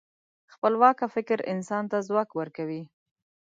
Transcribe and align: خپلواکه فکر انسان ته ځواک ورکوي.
خپلواکه 0.53 1.05
فکر 1.15 1.37
انسان 1.53 1.83
ته 1.91 1.97
ځواک 2.07 2.29
ورکوي. 2.39 2.81